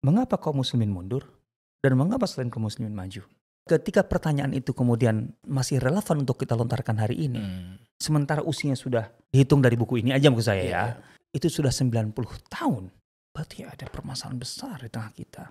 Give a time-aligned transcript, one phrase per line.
[0.00, 1.28] mengapa kaum muslimin mundur
[1.84, 3.24] dan mengapa selain kaum muslimin maju?
[3.68, 7.76] Ketika pertanyaan itu kemudian masih relevan untuk kita lontarkan hari ini, Hmm.
[8.00, 10.96] sementara usianya sudah dihitung dari buku ini aja maksud saya Iya, ya, iya.
[11.36, 12.90] itu sudah 90 tahun.
[13.30, 15.44] Berarti ada permasalahan besar di tengah kita.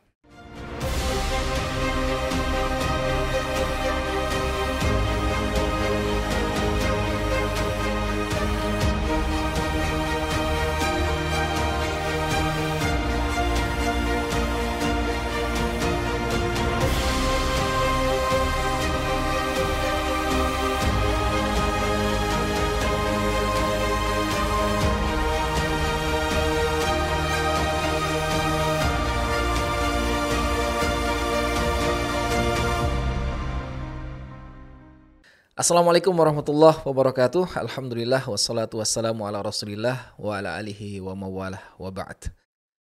[35.60, 37.52] Assalamualaikum warahmatullahi wabarakatuh.
[37.60, 42.32] Alhamdulillah wassalatu wassalamu ala Rasulillah wa ala alihi wa mawalah wa ba'd.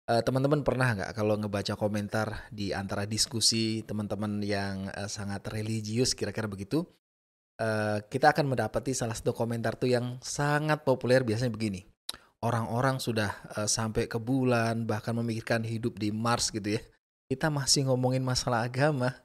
[0.06, 6.14] Eh, teman-teman pernah nggak kalau ngebaca komentar di antara diskusi teman-teman yang eh, sangat religius
[6.14, 6.86] kira-kira begitu?
[7.58, 11.90] Eh, kita akan mendapati salah satu komentar tuh yang sangat populer biasanya begini.
[12.46, 16.82] Orang-orang sudah eh, sampai ke bulan bahkan memikirkan hidup di Mars gitu ya.
[17.34, 19.18] Kita masih ngomongin masalah agama.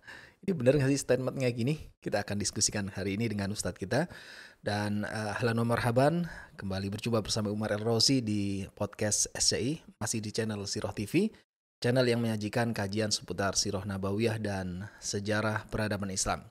[0.45, 1.89] Ini benar nggak sih statementnya gini?
[2.05, 4.13] Kita akan diskusikan hari ini dengan Ustadz kita.
[4.61, 6.29] Dan uh, ahlan wa marhaban,
[6.61, 11.33] kembali berjumpa bersama Umar El Rosi di podcast SCI, masih di channel Siroh TV,
[11.81, 16.45] channel yang menyajikan kajian seputar Siroh Nabawiyah dan sejarah peradaban Islam.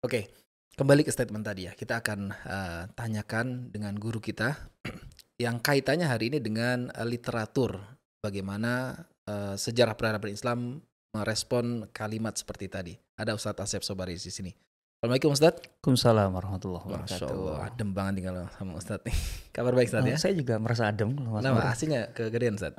[0.00, 0.32] Oke,
[0.80, 1.76] kembali ke statement tadi ya.
[1.76, 4.56] Kita akan uh, tanyakan dengan guru kita
[5.44, 7.84] yang kaitannya hari ini dengan uh, literatur.
[8.24, 8.96] Bagaimana
[9.28, 10.80] uh, sejarah peradaban Islam
[11.12, 13.05] merespon kalimat seperti tadi.
[13.16, 14.52] Ada Ustadz Asep Sobaris di sini.
[15.00, 15.60] Assalamualaikum Ustadz.
[15.80, 17.28] Waalaikumsalam warahmatullahi Masya wabarakatuh.
[17.32, 19.16] Allah, adem banget tinggal sama Ustadz nih.
[19.56, 20.16] Kabar baik Ustadz ya?
[20.16, 21.08] Oh, saya juga merasa adem.
[21.16, 21.64] Mas Nama Nur.
[21.72, 22.76] aslinya kegedean Ustadz?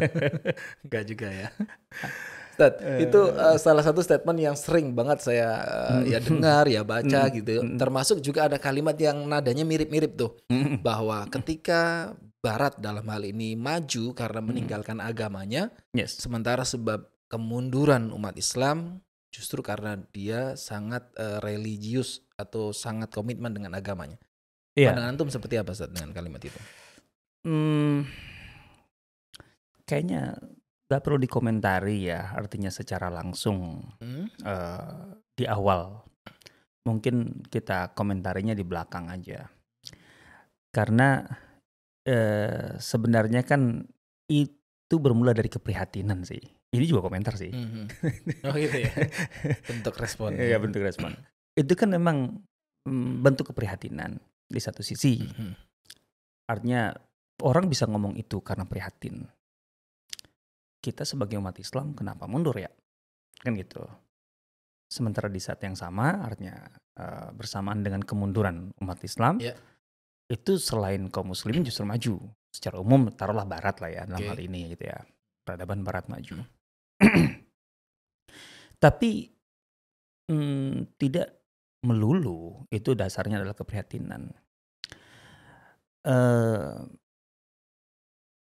[0.88, 1.48] Enggak juga ya.
[2.56, 7.20] Ustadz, itu uh, salah satu statement yang sering banget saya uh, ya dengar, ya baca
[7.28, 7.52] gitu.
[7.76, 10.40] Termasuk juga ada kalimat yang nadanya mirip-mirip tuh.
[10.80, 16.16] Bahwa ketika Barat dalam hal ini maju karena meninggalkan agamanya, Yes.
[16.20, 19.00] sementara sebab kemunduran umat Islam
[19.34, 24.14] justru karena dia sangat eh, religius atau sangat komitmen dengan agamanya.
[24.78, 24.94] Iya.
[24.94, 26.58] Pandangan antum seperti apa Ustaz dengan kalimat itu?
[27.42, 28.06] Hmm,
[29.82, 30.38] kayaknya
[30.86, 34.30] nggak perlu dikomentari ya, artinya secara langsung Hmm?
[34.30, 35.98] eh, di awal.
[36.86, 39.50] Mungkin kita komentarinya di belakang aja.
[40.70, 41.26] Karena
[42.06, 43.82] eh, sebenarnya kan
[44.30, 46.42] itu bermula dari keprihatinan sih.
[46.74, 47.54] Ini juga komentar sih.
[47.54, 47.84] Mhm.
[48.50, 48.90] Oh gitu ya.
[49.70, 50.34] Bentuk respon.
[50.34, 51.14] Iya bentuk respon.
[51.54, 52.42] Itu kan memang
[52.84, 54.18] mm, bentuk keprihatinan
[54.50, 55.22] di satu sisi.
[55.22, 55.52] Mhm.
[56.50, 56.92] Artinya
[57.46, 59.24] orang bisa ngomong itu karena prihatin.
[60.82, 62.68] Kita sebagai umat Islam kenapa mundur ya?
[63.40, 63.80] Kan gitu.
[64.84, 66.54] Sementara di saat yang sama artinya
[67.00, 69.56] eh, bersamaan dengan kemunduran umat Islam Ya.
[70.28, 72.20] itu selain kaum muslimin justru maju.
[72.52, 74.30] Secara umum taruhlah barat lah ya dalam Oke.
[74.30, 75.00] hal ini gitu ya.
[75.42, 76.44] Peradaban barat maju.
[78.84, 79.10] Tapi
[80.28, 81.28] mm, tidak
[81.84, 84.32] melulu itu dasarnya adalah keprihatinan.
[86.04, 86.76] eh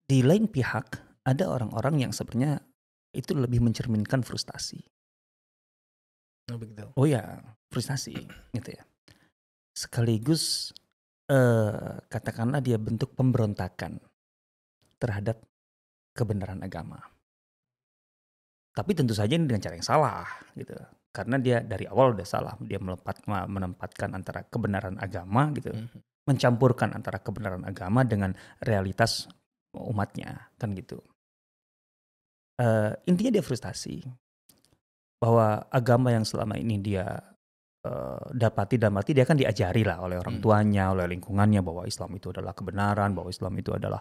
[0.03, 2.59] di lain pihak ada orang-orang yang sebenarnya
[3.15, 4.83] itu lebih mencerminkan frustasi.
[6.51, 6.91] Oh begitu.
[6.99, 7.39] Oh ya,
[7.71, 8.19] frustasi
[8.51, 8.83] gitu ya.
[9.71, 10.75] Sekaligus
[11.31, 14.03] eh katakanlah dia bentuk pemberontakan
[14.99, 15.39] terhadap
[16.11, 17.12] kebenaran agama.
[18.73, 20.25] Tapi tentu saja ini dengan cara yang salah
[20.57, 20.73] gitu.
[21.13, 26.01] Karena dia dari awal udah salah, dia melepat, menempatkan antara kebenaran agama gitu, Mhm.
[26.25, 28.33] mencampurkan antara kebenaran agama dengan
[28.65, 29.29] realitas
[29.77, 30.97] umatnya kan gitu.
[32.57, 34.05] Eh, intinya dia frustasi
[35.17, 37.05] bahwa agama yang selama ini dia
[37.83, 40.43] eh, dapati dan mati dia kan diajari lah oleh orang Hmm.
[40.47, 43.99] tuanya, oleh lingkungannya bahwa Islam itu adalah kebenaran, bahwa Islam itu adalah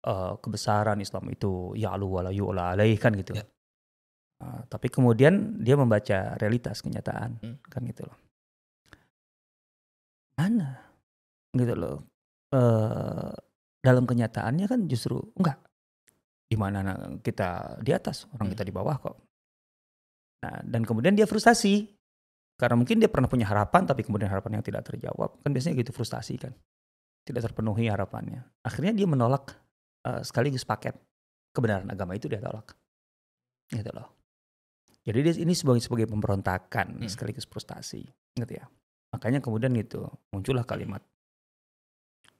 [0.00, 3.36] eh, kebesaran, Islam itu ya'lu wa la yu'la alaih kan gitu.
[3.36, 3.44] Ya.
[4.38, 7.58] Eh, tapi kemudian dia membaca realitas kenyataan Hmm.
[7.66, 8.18] kan gitu loh.
[10.38, 10.78] Mana
[11.50, 12.06] gitu loh.
[12.54, 13.34] Eh
[13.82, 15.58] dalam kenyataannya kan justru enggak.
[16.48, 18.54] Di mana na- kita di atas, orang Hmm.
[18.54, 19.16] kita di bawah kok.
[20.38, 21.90] Nah, dan kemudian dia frustasi.
[22.58, 25.38] Karena mungkin dia pernah punya harapan tapi kemudian harapan yang tidak terjawab.
[25.42, 26.54] Kan biasanya gitu frustasi kan.
[27.26, 28.42] Tidak terpenuhi harapannya.
[28.62, 29.50] Akhirnya dia menolak
[30.06, 30.94] eh, sekaligus paket
[31.50, 32.74] kebenaran agama itu dia tolak.
[33.70, 34.17] Gitu loh.
[35.08, 37.08] Jadi dia, ini sebagai sebagai pemberontakan Hmm.
[37.08, 38.04] sekaligus frustasi,
[38.36, 38.68] gitu ya.
[39.16, 41.00] Makanya kemudian gitu muncullah kalimat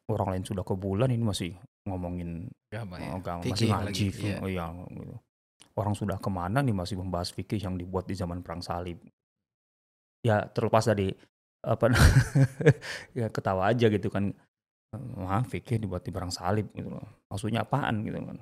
[0.08, 1.52] orang lain sudah ke bulan ini masih
[1.84, 3.08] ngomongin Agama ya.
[3.16, 4.36] agama Fikih masih ngaji iya.
[4.40, 5.16] oh iya, gitu.
[5.76, 9.00] orang sudah ke mana nih masih membahas fikih yang dibuat di zaman perang salib.
[10.20, 11.12] Ya terlepas dari
[11.64, 11.88] apa
[13.18, 14.32] ya ketawa aja gitu kan.
[15.20, 17.04] Wah, fikih dibuat di perang salib gitu loh.
[17.32, 18.40] Maksudnya apaan gitu kan.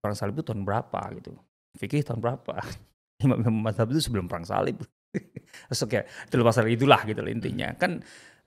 [0.00, 1.32] Perang salib itu tahun berapa gitu.
[1.76, 2.56] Fikih tahun berapa.
[3.18, 4.78] Imam mazhab itu sebelum perang salib.
[5.72, 6.00] Terus oke,
[6.30, 7.74] terlepas dari itulah gitu loh intinya.
[7.74, 7.98] Kan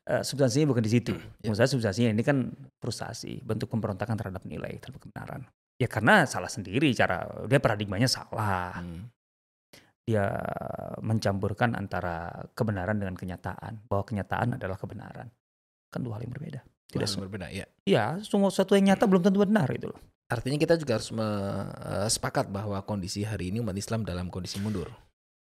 [0.07, 1.13] uh, substansinya bukan di situ.
[1.43, 1.51] Ya.
[1.51, 5.41] Maksud saya substansinya ini kan frustasi, bentuk pemberontakan terhadap nilai, terhadap kebenaran.
[5.75, 8.79] Ya karena salah sendiri cara dia paradigmanya salah.
[8.79, 9.11] Hmm.
[10.01, 10.25] Dia
[11.03, 15.29] mencampurkan antara kebenaran dengan kenyataan, bahwa kenyataan adalah kebenaran.
[15.91, 16.61] Kan dua hal yang berbeda.
[16.91, 17.25] Tidak Hal yang semua.
[17.27, 17.65] berbeda ya.
[17.87, 19.99] Iya, semua sesuatu yang nyata belum tentu benar itu loh.
[20.31, 24.57] Artinya kita juga harus me- eh, sepakat bahwa kondisi hari ini umat Islam dalam kondisi
[24.57, 24.87] mundur.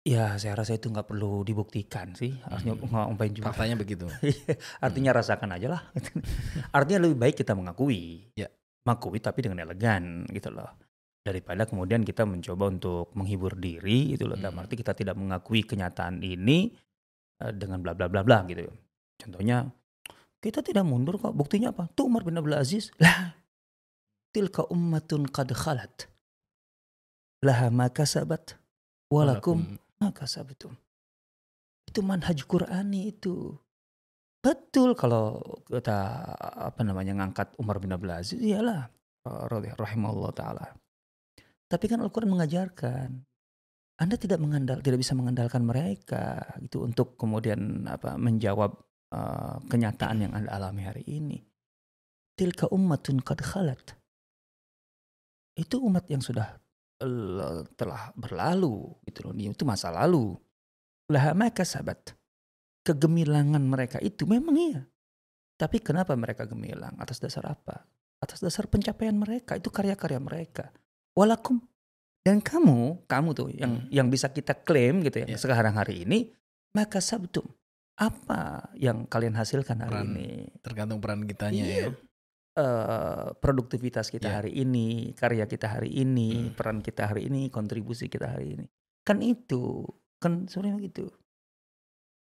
[0.03, 2.35] Ya, saya rasa itu nggak perlu dibuktikan sih.
[2.43, 3.15] Harusnya Hmm.
[3.15, 3.55] ngapain juga.
[3.55, 4.03] Faktanya begitu.
[4.85, 5.81] Artinya rasakan aja lah.
[6.75, 8.27] Artinya lebih baik kita mengakui.
[8.35, 8.51] Ya.
[8.83, 10.67] Mengakui tapi dengan elegan gitu loh.
[11.23, 14.35] Daripada kemudian kita mencoba untuk menghibur diri gitu loh.
[14.35, 14.67] Dalam Hmm.
[14.67, 16.75] arti kita tidak mengakui kenyataan ini
[17.39, 18.67] eh, dengan bla bla bla bla gitu.
[19.15, 19.71] Contohnya
[20.43, 21.31] kita tidak mundur kok.
[21.31, 21.87] Buktinya apa?
[21.95, 22.91] Tuh Umar bin Abdul Aziz.
[22.99, 23.39] Lah.
[24.33, 26.09] Tilka ummatun qad khalat.
[27.45, 28.57] Laha ma kasabat.
[29.13, 30.73] Walakum maka sabtum.
[31.85, 33.53] Itu manhaj Qurani itu.
[34.43, 35.39] Betul kalau
[35.71, 38.91] kita apa namanya ngangkat Umar bin Abdul Aziz, iyalah
[39.79, 40.65] rahimahullah taala.
[41.71, 43.09] Tapi kan Al-Qur'an mengajarkan
[44.03, 48.75] Anda tidak mengandal tidak bisa mengandalkan mereka gitu untuk kemudian apa menjawab
[49.15, 51.39] eh, kenyataan yang Anda alami hari ini.
[52.35, 53.95] Tilka ummatun qad khalat.
[55.53, 56.57] Itu umat yang sudah
[56.99, 59.33] eh, telah berlalu gitu loh.
[59.35, 60.33] Itu masa lalu.
[61.11, 62.15] Laha ma kasabat.
[62.83, 64.81] Kegemilangan mereka itu memang iya.
[65.55, 66.97] Tapi kenapa mereka gemilang?
[66.99, 67.87] Atas dasar apa?
[68.19, 69.55] Atas dasar pencapaian mereka.
[69.55, 70.73] Itu karya-karya mereka.
[71.15, 71.63] Walakum.
[72.23, 73.87] Dan kamu, kamu tuh yang Hmm.
[73.91, 75.39] yang bisa kita klaim gitu ya Iya.
[75.39, 76.31] sekarang hari ini,
[76.71, 77.43] maka sabtum.
[77.99, 80.29] Apa yang kalian hasilkan hari Peran ini?
[80.63, 81.75] Tergantung peran kitanya Iya.
[81.77, 81.87] ya.
[82.53, 84.35] Eh, produktivitas kita Iya.
[84.45, 86.53] hari ini, karya kita hari ini, Hmm.
[86.53, 88.65] peran kita hari ini, kontribusi kita hari ini.
[89.01, 89.81] Kan itu,
[90.21, 91.09] kan sebenarnya gitu.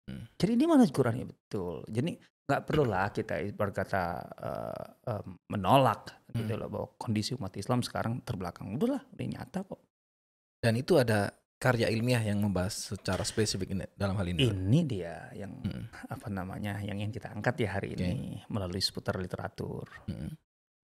[0.07, 0.23] Hmm.
[0.39, 1.83] Jadi ini mana Quran ya betul.
[1.91, 2.15] Jadi
[2.47, 6.59] nggak perlu lah kita berkata eh, eh, menolak gitu Hmm.
[6.63, 8.71] loh bahwa kondisi umat Islam sekarang terbelakang.
[8.79, 9.83] Udahlah, udah nyata kok.
[10.63, 14.51] Dan itu ada karya ilmiah yang membahas secara spesifik ini, dalam hal ini.
[14.51, 15.87] Ini dia yang Hmm.
[16.11, 18.03] apa namanya yang ingin kita angkat ya hari Oke.
[18.03, 19.87] ini melalui seputar literatur.
[20.11, 20.35] Hmm.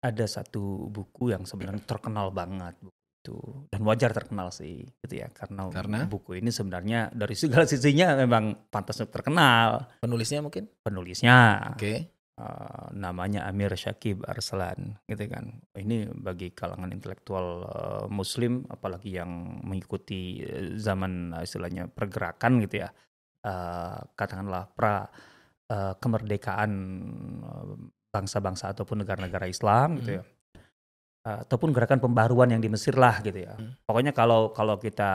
[0.00, 2.92] ada satu buku yang sebenarnya terkenal banget buku
[3.24, 3.40] itu
[3.72, 6.04] dan wajar terkenal sih gitu ya karena, Karena?
[6.04, 10.68] buku ini sebenarnya dari segala sisinya memang pantas untuk terkenal Penulisnya mungkin?
[10.84, 12.12] penulisnya Oke.
[12.34, 15.60] Eh, namanya Amir Syakib Arslan gitu kan.
[15.72, 19.30] Ini bagi kalangan intelektual eh, Muslim apalagi yang
[19.62, 22.90] mengikuti eh, zaman eh, istilahnya pergerakan gitu ya.
[23.44, 25.06] Eh, katakanlah pra
[25.70, 26.70] eh, kemerdekaan
[28.14, 30.20] bangsa-bangsa ataupun negara-negara Islam gitu Hmm.
[30.20, 30.24] ya.
[31.24, 33.56] Ataupun gerakan pembaruan yang di Mesir lah gitu ya.
[33.56, 33.72] Hmm.
[33.88, 35.10] pokoknya kalau kalau kita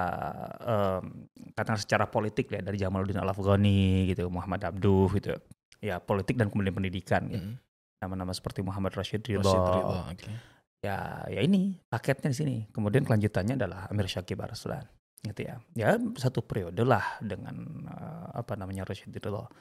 [0.58, 5.38] em, katakan secara politik ya dari Jamaluddin Al Afghani gitu Muhammad Abduh gitu
[5.80, 7.56] ya politik dan kemudian pendidikan gitu Hmm.
[8.00, 9.44] nama-nama seperti Muhammad Rashid Ridho.
[9.44, 10.32] Rashid Ridho, oke.
[10.80, 12.56] Ya, ya ini paketnya di sini.
[12.72, 14.88] Kemudian kelanjutannya adalah Amir Syakib Arslan.
[15.20, 15.60] Gitu ya.
[15.76, 19.52] Ya satu periode lah dengan eh, apa namanya Rashid Ridho.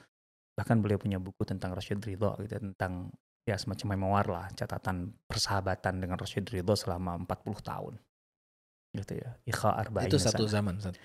[0.55, 3.11] Bahkan beliau punya buku tentang Rashid Ridho gitu tentang
[3.43, 7.93] ya semacam memoir lah, catatan persahabatan dengan Rashid Ridho selama 40 tahun.
[8.95, 9.35] Gitu ya.
[9.43, 10.55] Ikha arba'in Itu satu sana.
[10.63, 10.75] zaman.
[10.79, 10.95] satu.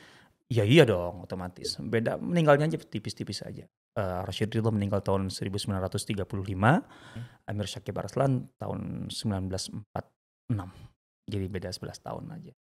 [0.47, 1.75] Ya iya dong, otomatis.
[1.83, 3.67] Beda meninggalnya aja tipis-tipis aja.
[3.95, 6.83] Eh, Rashid Ridho meninggal tahun 1935,
[7.47, 9.87] Amir Syakib Arslan tahun 1946.
[11.31, 12.53] Jadi beda 11 tahun aja.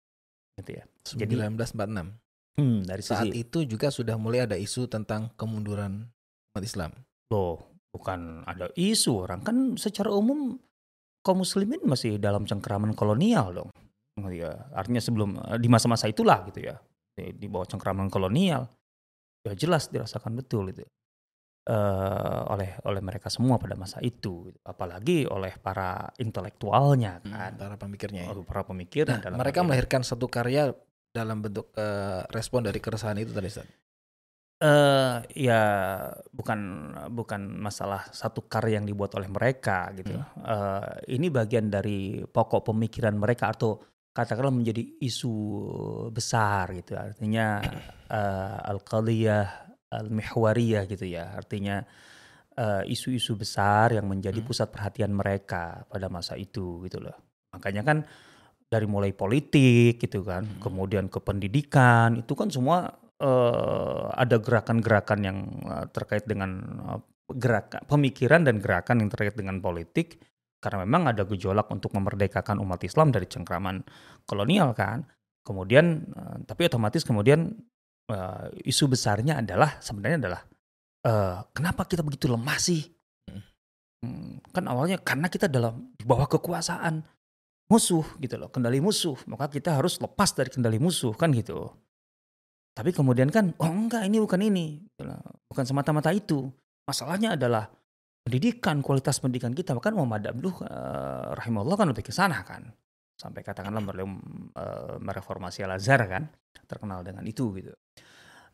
[0.60, 0.84] Gitu ya.
[1.16, 2.20] Jadi- 1946.
[2.52, 6.12] Hmm, dari Saat sisi itu juga sudah mulai ada isu tentang kemunduran
[6.52, 6.92] umat Islam.
[7.32, 10.60] loh, bukan ada isu orang kan secara umum
[11.24, 13.72] kaum muslimin masih dalam cengkeraman kolonial dong.
[14.28, 16.76] Ya, artinya sebelum eh, di masa-masa itulah gitu ya.
[17.16, 18.68] Di, di bawah cengkeraman kolonial.
[19.48, 20.84] Ya jelas dirasakan betul itu.
[21.62, 28.26] Eh oleh oleh mereka semua pada masa itu apalagi oleh para intelektualnya kan Para pemikirnya.
[28.26, 28.34] ya.
[28.42, 30.74] Para pemikir Nah, dalam mereka melahirkan satu karya
[31.08, 33.68] dalam bentuk eh, respon dari keresahan itu tadi Ustaz.
[34.58, 35.62] eh ya
[36.30, 36.58] bukan
[37.10, 40.14] bukan masalah satu karya yang dibuat oleh mereka gitu.
[40.18, 43.78] Eh, ini bagian dari pokok pemikiran mereka atau
[44.10, 45.34] katakanlah menjadi isu
[46.10, 46.94] besar gitu.
[46.94, 47.58] Artinya
[48.08, 51.36] eh, al-qadiyah al-mihwariyah gitu ya.
[51.36, 51.84] Artinya
[52.52, 54.48] eh, isu-isu besar yang menjadi Hmm.
[54.48, 57.16] pusat perhatian mereka pada masa itu gitu loh.
[57.56, 57.98] Makanya kan
[58.68, 60.60] dari mulai politik gitu kan, Hmm.
[60.60, 66.50] kemudian ke pendidikan itu kan semua eh, ada gerakan-gerakan yang eh, terkait dengan
[66.92, 67.00] eh,
[67.32, 70.20] gerakan pemikiran dan gerakan yang terkait dengan politik
[70.60, 73.80] karena memang ada gejolak untuk memerdekakan umat Islam dari cengkraman
[74.28, 75.06] kolonial kan.
[75.40, 77.54] Kemudian eh, tapi otomatis kemudian
[78.10, 80.42] eh, isu besarnya adalah sebenarnya adalah
[81.06, 82.82] eh, kenapa kita begitu lemah sih?
[84.02, 84.42] Hmm.
[84.50, 87.06] Kan awalnya karena kita dalam di bawah kekuasaan
[87.70, 91.70] musuh gitu loh, kendali musuh, maka kita harus lepas dari kendali musuh kan gitu.
[92.72, 95.04] Tapi kemudian kan, oh enggak ini bukan ini, gitu
[95.52, 96.48] bukan semata-mata itu.
[96.88, 97.68] Masalahnya adalah
[98.24, 99.76] pendidikan, kualitas pendidikan kita.
[99.76, 102.72] Bahkan Muhammad Abduh eh, rahimahullah kan lebih ke sana kan.
[103.22, 104.10] Sampai katakanlah beliau
[104.58, 106.26] eh, mereformasi Al-Azhar kan,
[106.66, 107.70] terkenal dengan itu gitu.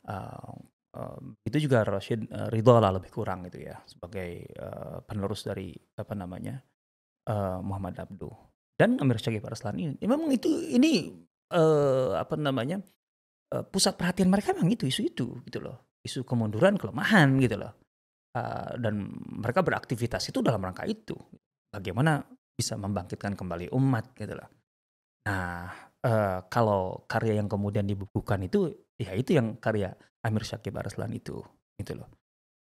[0.04, 0.52] Eh,
[0.92, 5.72] eh, itu juga Rashid eh, Ridho lah lebih kurang gitu ya sebagai eh, penerus dari
[5.96, 6.60] apa namanya
[7.25, 8.37] eh, Muhammad Abduh
[8.76, 9.96] dan Amir Syagib Arslan ini.
[9.96, 11.08] Ya, memang itu ini
[11.48, 12.84] eh, apa namanya
[13.56, 17.72] eh, pusat perhatian mereka memang itu isu itu gitu loh isu kemunduran kelemahan gitu loh
[18.38, 19.08] Eh, dan
[19.40, 21.16] mereka beraktivitas itu dalam rangka itu
[21.72, 22.20] bagaimana
[22.52, 24.48] bisa membangkitkan kembali umat gitu loh
[25.28, 25.68] nah
[26.00, 29.92] eh, kalau karya yang kemudian dibukukan itu ya itu yang karya
[30.25, 31.44] Amir Syakib Arslan itu
[31.76, 32.08] gitu loh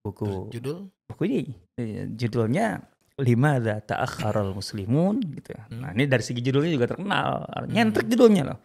[0.06, 0.86] buku Judul?
[1.10, 1.40] buku ini
[1.76, 5.52] eh, judulnya lima ada ta'akharal muslimun gitu.
[5.76, 7.44] Nah, ini dari segi judulnya juga terkenal.
[7.68, 8.58] Nyentrik judulnya loh.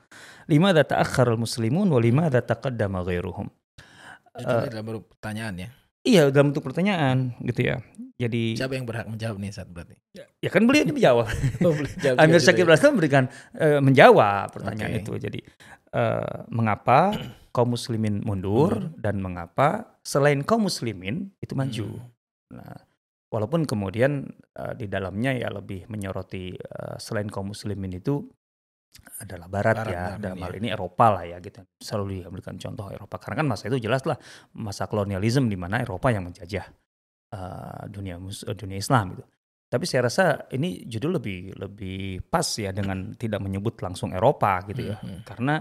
[0.47, 3.51] Lima ada ta'akharal muslimun wa lima ada taqaddama ghairuhum.
[4.39, 5.69] Judulnya adalah baru pertanyaan ya.
[6.07, 7.83] Iya, dalam bentuk pertanyaan gitu ya.
[8.17, 9.93] Jadi Siapa yang berhak menjawab nih saat berarti?
[10.41, 11.27] ya kan beliau ini menjawab.
[11.67, 12.89] Oh, jawab Amir juga ya.
[12.89, 13.23] Memberikan
[13.53, 15.01] eh, menjawab pertanyaan Oke.
[15.03, 15.13] itu.
[15.19, 15.39] Jadi
[15.93, 17.13] eh, mengapa
[17.51, 18.95] kaum muslimin mundur Mundur.
[18.97, 21.87] dan mengapa selain kaum muslimin itu maju?
[21.99, 22.57] Hmm.
[22.57, 22.77] Nah,
[23.27, 28.25] walaupun kemudian eh, di dalamnya ya lebih menyoroti eh, selain kaum muslimin itu
[29.17, 30.59] adalah barat, Barat, ya barat, dalam hal iya.
[30.61, 31.61] ini Eropa lah ya gitu.
[31.81, 34.17] Selalu diberikan contoh Eropa karena kan masa itu jelas lah
[34.53, 36.65] masa kolonialisme di mana Eropa yang menjajah
[37.33, 39.25] eh, dunia mus- eh, dunia Islam gitu.
[39.67, 44.93] Tapi saya rasa ini judul lebih lebih pas ya dengan tidak menyebut langsung Eropa gitu
[44.93, 44.97] ya.
[45.01, 45.25] Mhm.
[45.25, 45.55] Karena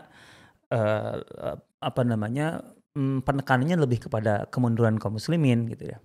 [0.70, 2.60] eh, eh, apa namanya
[2.94, 5.98] mm, penekanannya lebih kepada kemunduran kaum muslimin gitu ya.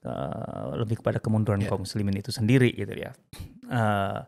[0.00, 1.68] Eh, lebih kepada kemunduran Ya.
[1.68, 3.12] kaum muslimin itu sendiri gitu ya.
[3.68, 4.18] Eh,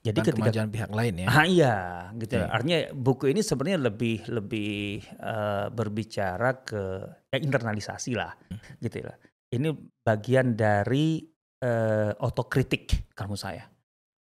[0.00, 1.26] jadi ketika kemajuan pihak lain ya.
[1.28, 1.74] Ah iya,
[2.16, 2.40] gitu.
[2.40, 2.48] Oke.
[2.48, 6.82] Artinya buku ini sebenarnya lebih lebih eh, berbicara ke
[7.28, 8.32] ya internalisasi lah,
[8.80, 9.12] gitu ya.
[9.52, 9.68] Ini
[10.00, 11.20] bagian dari
[11.60, 13.64] eh, otokritik kalau menurut saya.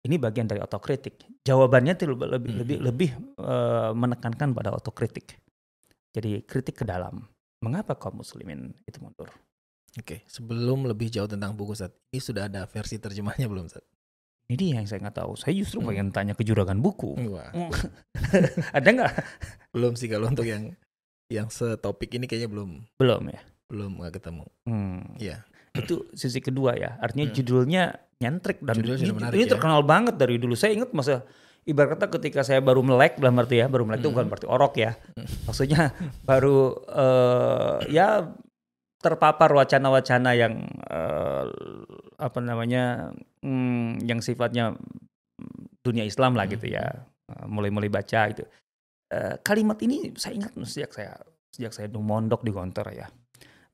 [0.02, 1.46] Ini bagian dari otokritik.
[1.46, 2.86] Jawabannya itu lebih lebih lebih, Mhm.
[2.90, 3.10] lebih,
[3.40, 5.40] eh, menekankan pada otokritik.
[6.12, 7.24] Jadi kritik ke dalam.
[7.64, 9.30] Mengapa kaum muslimin itu mundur?
[9.96, 13.86] Oke, sebelum lebih jauh tentang buku Ustaz, ini sudah ada versi terjemahnya belum Ustaz?
[14.46, 15.32] Ini dia yang saya nggak tahu.
[15.36, 15.88] Saya justru Hmm.
[15.88, 17.14] pengen tanya ke juragan buku.
[17.30, 17.52] Wah,
[18.78, 19.14] Ada nggak?
[19.72, 20.76] belum sih kalau untuk yang
[21.28, 23.40] yang setopik ini kayaknya belum Belum ya.
[23.68, 24.46] belum nggak ketemu.
[24.66, 25.16] Hmm.
[25.16, 25.48] Iya.
[25.72, 27.36] itu sisi kedua ya artinya Hmm.
[27.38, 27.84] judulnya
[28.20, 29.52] nyentrik dan Judulnya ini, menarik ini ya.
[29.52, 31.24] terkenal banget dari dulu saya ingat masa
[31.64, 34.16] ibarat kata ketika saya baru melek dalam arti ya baru melek itu Hmm.
[34.20, 35.24] bukan berarti orok ya Hmm.
[35.48, 38.36] maksudnya baru eh, ya
[39.00, 41.46] terpapar wacana-wacana yang eh,
[42.20, 48.44] apa namanya hmm, yang sifatnya mm, dunia Islam lah gitu ya Eh, mulai-mulai baca itu.
[49.12, 51.14] Eh, kalimat ini saya ingat sejak saya
[51.52, 53.08] sejak saya mondok di Gontor ya.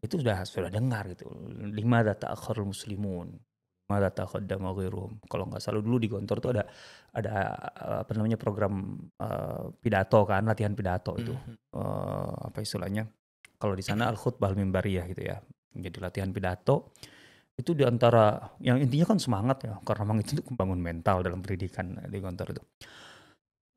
[0.01, 1.29] Itu sudah sudah dengar gitu.
[1.73, 3.33] Lima data akhirul muslimun
[3.87, 5.23] lima data qaddama ghairuhum.
[5.31, 6.63] Kalau nggak salah dulu di Gontor tuh ada
[7.13, 7.35] ada
[7.81, 11.33] eh, apa namanya program eh, pidato kan latihan pidato itu.
[11.33, 11.53] Mhm.
[11.77, 13.03] eh, apa istilahnya?
[13.57, 15.37] Kalau di sana al khutbah mimbariyah gitu ya.
[15.77, 16.93] Jadi latihan pidato
[17.57, 21.41] itu di antara yang intinya kan semangat ya karena memang itu untuk membangun mental dalam
[21.41, 22.63] pendidikan di Gontor itu.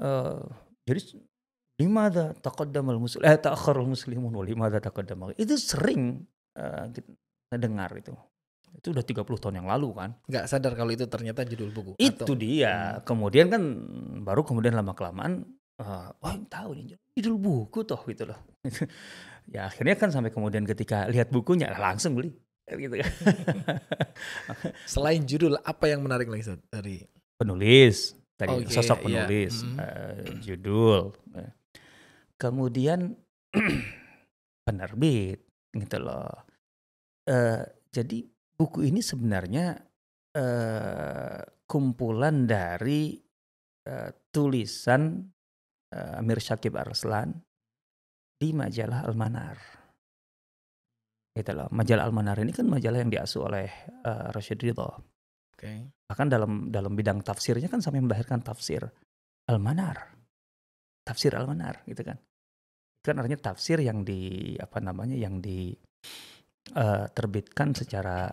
[0.00, 0.40] Eh,
[0.84, 1.00] jadi
[1.80, 6.20] lima ada taqaddamal muslim eh ta'akhirul muslimun wa lima ada taqaddamal itu sering
[6.60, 8.12] eh, kita dengar itu.
[8.70, 10.10] Itu udah 30 tahun yang lalu kan.
[10.28, 11.92] Nggak sadar kalau itu ternyata judul buku.
[11.96, 13.62] itu Atau- dia kemudian kan
[14.20, 15.49] baru kemudian lama kelamaan
[15.80, 18.38] eh, oh tahu nih judul buku toh gitu loh.
[19.50, 22.30] Ya akhirnya kan sampai kemudian ketika lihat bukunya langsung beli
[22.77, 22.95] gitu.
[23.00, 23.11] Kan
[24.93, 27.03] Selain judul, apa yang menarik lagi dari
[27.35, 28.15] penulis.
[28.37, 29.25] Tadi Oke, sosok iya.
[29.27, 29.77] penulis Mhm.
[29.77, 31.00] eh, judul.
[31.37, 31.50] Eh,
[32.37, 33.12] kemudian
[34.67, 35.41] penerbit
[35.73, 36.49] gitu loh.
[37.29, 37.62] Eh,
[37.93, 38.19] jadi
[38.57, 39.77] buku ini sebenarnya
[40.33, 43.19] eh, kumpulan dari
[43.85, 45.21] eh, tulisan
[45.93, 47.35] eh, Amir Syakib Arslan
[48.41, 49.79] di majalah Al-Manar
[51.30, 54.90] gitu loh majalah Al-Manar ini kan majalah yang diasuh oleh eh, Rashid Ridho
[55.54, 55.92] Oke.
[56.10, 58.82] bahkan dalam dalam bidang tafsirnya kan sampai melahirkan tafsir
[59.50, 59.96] Al-Manar.
[61.02, 62.14] Tafsir Al-Manar gitu kan.
[63.02, 65.75] Itu kan artinya tafsir yang di apa namanya yang di
[66.78, 68.30] uh, terbitkan secara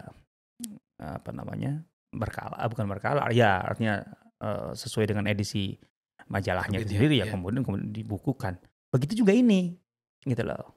[0.98, 1.78] apa namanya
[2.10, 4.02] berkala bukan berkala ya artinya
[4.42, 5.78] uh, sesuai dengan edisi
[6.26, 8.58] majalahnya sendiri ya, ya kemudian kemudian dibukukan
[8.90, 9.78] begitu juga ini
[10.26, 10.74] gitu loh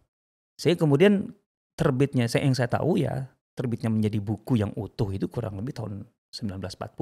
[0.61, 1.33] saya kemudian
[1.81, 3.25] terbitnya saya yang saya tahu ya
[3.57, 6.93] terbitnya menjadi buku yang utuh itu kurang lebih tahun 1940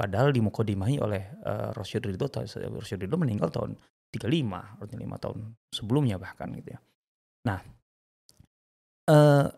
[0.00, 2.26] padahal dimukodimahi oleh uh, Rosyid Ridho
[2.80, 3.76] Rosyid Ridho meninggal tahun
[4.08, 5.38] 35 artinya 5 tahun
[5.68, 6.80] sebelumnya bahkan gitu ya
[7.44, 7.60] nah
[9.12, 9.52] uh,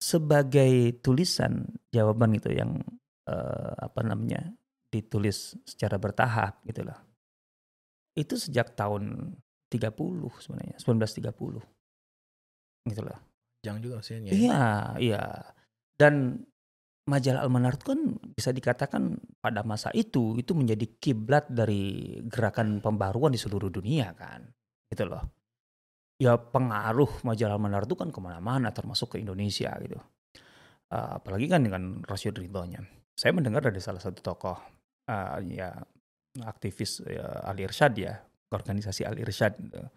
[0.00, 2.78] sebagai tulisan jawaban itu yang
[3.28, 4.54] uh, apa namanya
[4.90, 6.98] ditulis secara bertahap gitu loh.
[8.18, 9.36] Itu sejak tahun
[9.70, 11.62] 30 sebenarnya, 1930.
[12.86, 13.18] Gitu loh.
[13.60, 14.30] Jangan juga usianya.
[14.32, 14.36] Ya?
[14.36, 14.64] Iya,
[14.96, 15.22] iya.
[16.00, 16.44] Dan
[17.04, 18.00] majalah Almanar itu kan
[18.38, 24.46] bisa dikatakan pada masa itu itu menjadi kiblat dari gerakan pembaruan di seluruh dunia kan,
[24.88, 25.20] gitu loh.
[26.20, 29.98] Ya pengaruh majalah Almanar itu kan ke mana-mana termasuk ke Indonesia gitu.
[30.90, 32.82] Uh, apalagi kan dengan Rasyid Ridhonya.
[33.14, 34.58] Saya mendengar dari salah satu tokoh
[35.10, 35.76] uh, ya
[36.46, 38.16] aktivis ya, Al Irsyad ya,
[38.54, 39.54] organisasi Al Irsyad.
[39.60, 39.88] Uh,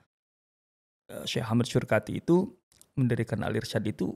[1.08, 2.48] Syekh Ahmad Syurkati itu
[2.96, 4.14] mendirikan Al Irsyad itu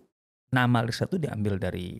[0.53, 1.97] nama Al Irsyad itu diambil dari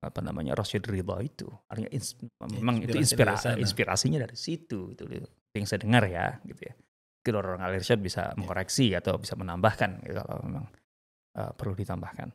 [0.00, 1.48] apa namanya Rasyid Ridho itu.
[1.68, 5.04] Artinya ins, memang itu inspirasi inspirasinya dari situ itu
[5.52, 6.74] yang saya dengar ya gitu ya.
[7.20, 10.64] Mungkin orang Al Irsyad bisa mengkoreksi atau bisa menambahkan gitu, kalau memang
[11.36, 12.32] uh, perlu ditambahkan.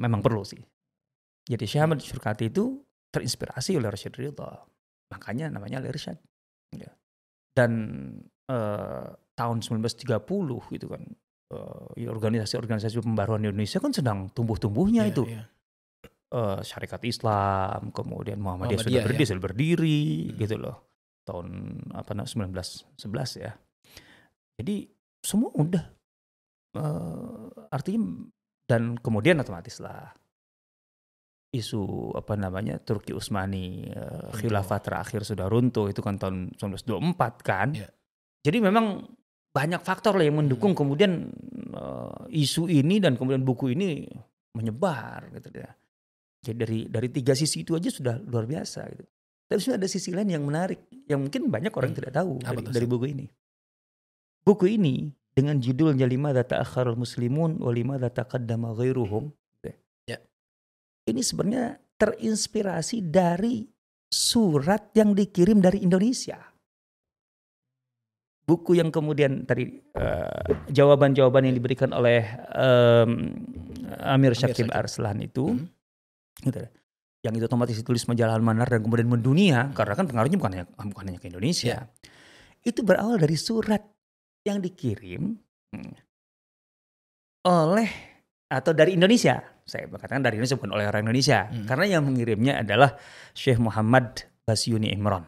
[0.00, 0.60] Memang perlu sih.
[1.48, 4.44] Jadi Syekh Ahmad Syurkati itu terinspirasi oleh Rasyid Ridho.
[5.10, 6.20] Makanya namanya Al-Irsyad.
[6.76, 6.92] Ya.
[7.56, 7.72] Dan
[8.52, 9.08] uh,
[9.40, 10.20] tahun 1930
[10.76, 11.02] gitu kan,
[11.56, 15.24] uh, organisasi-organisasi pembaruan di Indonesia kan sedang tumbuh-tumbuhnya yeah, itu.
[15.24, 15.46] Yeah.
[16.30, 19.28] Uh, syarikat Islam, kemudian Muhammadiyah, Muhammadiyah sudah berdiri, ya.
[19.32, 20.36] sudah berdiri hmm.
[20.38, 20.76] gitu loh.
[21.24, 21.46] Tahun
[21.96, 22.30] apa namanya
[23.00, 23.52] 1911 ya.
[24.60, 24.76] Jadi
[25.24, 25.84] semua udah
[26.78, 28.28] uh, artinya
[28.70, 30.14] dan kemudian otomatis lah
[31.50, 37.74] isu apa namanya Turki Utsmani uh, khilafah terakhir sudah runtuh itu kan tahun 1924 kan.
[37.74, 37.90] Yeah.
[38.46, 39.02] Jadi memang
[39.50, 40.80] banyak faktor lah yang mendukung hmm.
[40.80, 41.12] kemudian
[41.74, 44.06] uh, isu ini dan kemudian buku ini
[44.54, 45.70] menyebar gitu ya.
[46.40, 49.04] Jadi dari dari tiga sisi itu aja sudah luar biasa gitu.
[49.50, 51.98] Tapi sudah ada sisi lain yang menarik yang mungkin banyak orang hmm.
[51.98, 53.26] tidak tahu dari, dari buku ini.
[54.40, 59.34] Buku ini dengan judulnya lima data akharul muslimun wa lima data qaddama ghairuhum
[61.10, 63.66] ini sebenarnya terinspirasi dari
[64.06, 66.38] surat yang dikirim dari Indonesia.
[68.50, 73.30] Buku yang kemudian tadi uh, jawaban-jawaban yang diberikan oleh um,
[74.02, 76.50] Amir Syakib Arslan itu, hmm.
[76.50, 76.66] gitu,
[77.22, 81.04] yang itu otomatis ditulis majalah Manar dan kemudian mendunia, karena kan pengaruhnya bukan hanya, bukan
[81.14, 81.86] hanya ke Indonesia.
[81.86, 82.66] Yeah.
[82.66, 83.86] Itu berawal dari surat
[84.42, 85.38] yang dikirim
[85.70, 85.94] hmm,
[87.46, 87.90] oleh
[88.50, 89.38] atau dari Indonesia
[89.70, 91.70] saya berkatakan dari Indonesia bukan oleh orang Indonesia hmm.
[91.70, 92.98] karena yang mengirimnya adalah
[93.30, 95.22] Syekh Muhammad Basyuni Imron.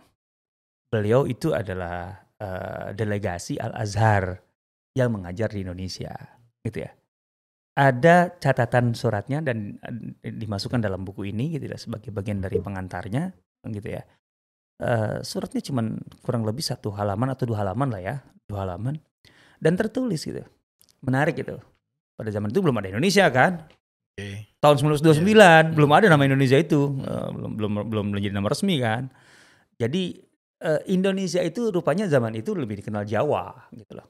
[0.91, 4.43] Beliau itu adalah uh, delegasi Al Azhar
[4.99, 6.11] yang mengajar di Indonesia,
[6.67, 6.91] gitu ya.
[7.73, 9.81] Ada catatan suratnya dan
[10.21, 13.31] dimasukkan dalam buku ini gitu ya sebagai bagian dari pengantarnya,
[13.71, 14.03] gitu ya.
[14.83, 15.87] Uh, suratnya cuma
[16.27, 18.17] kurang lebih satu halaman atau dua halaman lah ya,
[18.51, 18.99] dua halaman
[19.63, 20.43] dan tertulis gitu.
[21.01, 21.63] Menarik gitu.
[22.19, 23.65] Pada zaman itu belum ada Indonesia kan,
[24.13, 24.45] Okay.
[24.61, 25.65] Tahun 1929 yeah.
[25.73, 29.09] belum ada nama Indonesia itu, uh, belum belum belum menjadi nama resmi kan.
[29.81, 30.21] Jadi
[30.63, 34.07] uh, Indonesia itu rupanya zaman itu lebih dikenal Jawa gitu loh.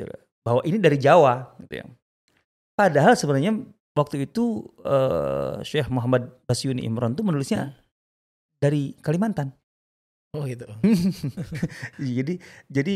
[0.00, 0.10] Gitu
[0.42, 1.86] Bahwa ini dari Jawa gitu ya.
[2.74, 3.62] Padahal sebenarnya
[3.92, 7.76] waktu itu uh, Syekh Muhammad Basyuni Imron tuh menulisnya hmm.
[8.58, 9.52] dari Kalimantan.
[10.32, 10.64] Oh gitu.
[12.00, 12.40] jadi
[12.72, 12.94] jadi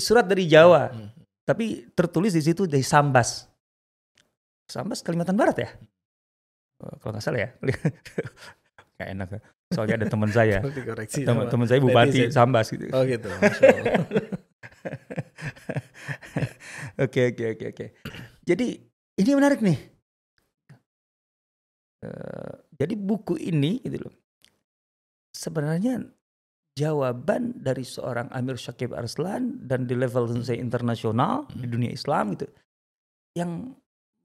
[0.00, 1.08] surat dari Jawa, hmm.
[1.44, 3.44] tapi tertulis di situ dari Sambas.
[4.64, 5.70] Sambas Kalimantan Barat ya?
[6.80, 7.50] Kalau nggak salah ya.
[8.98, 9.28] Gak enak.
[9.70, 9.74] Ya.
[9.76, 10.58] Soalnya ada teman saya.
[11.28, 12.90] teman teman saya bupati Sambas gitu.
[12.92, 13.28] Oh gitu.
[16.94, 17.86] Oke oke oke oke.
[18.46, 18.78] Jadi
[19.18, 19.78] ini menarik nih.
[22.06, 24.14] Uh, jadi buku ini gitu loh.
[25.34, 26.06] Sebenarnya
[26.78, 32.46] jawaban dari seorang Amir Syakib Arslan dan di level saya internasional di dunia Islam gitu
[33.34, 33.74] yang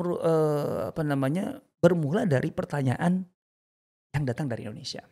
[0.01, 3.25] uh, apa namanya bermula dari pertanyaan
[4.13, 5.05] yang datang dari Indonesia.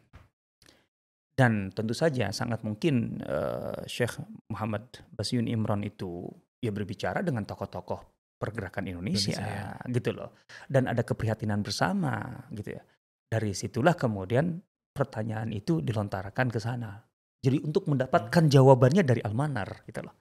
[1.38, 4.18] Dan tentu saja sangat mungkin uh, Syekh
[4.50, 6.26] Muhammad Basyun Imron itu
[6.58, 9.94] ya berbicara dengan tokoh-tokoh pergerakan Indonesia, Indonesia ya.
[9.94, 10.30] gitu loh.
[10.66, 12.82] Dan ada keprihatinan bersama gitu ya.
[13.30, 14.58] Dari situlah kemudian
[14.98, 16.98] pertanyaan itu dilontarkan ke sana.
[17.38, 20.18] Jadi untuk mendapatkan jawabannya dari Almanar gitu loh.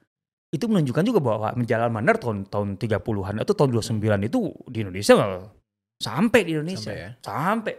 [0.53, 5.13] Itu menunjukkan juga bahwa menjalan Almanar tahun tahun 30-an atau tahun 29 itu di Indonesia
[5.97, 6.93] sampai di Indonesia.
[6.93, 7.09] Sampai ya?
[7.25, 7.73] Sampai